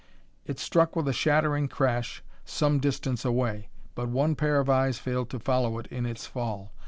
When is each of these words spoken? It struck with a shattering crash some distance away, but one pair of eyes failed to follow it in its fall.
It 0.47 0.57
struck 0.57 0.95
with 0.95 1.07
a 1.07 1.13
shattering 1.13 1.67
crash 1.67 2.23
some 2.43 2.79
distance 2.79 3.23
away, 3.23 3.69
but 3.93 4.09
one 4.09 4.33
pair 4.35 4.59
of 4.59 4.67
eyes 4.67 4.97
failed 4.97 5.29
to 5.29 5.39
follow 5.39 5.77
it 5.77 5.85
in 5.91 6.07
its 6.07 6.25
fall. 6.25 6.71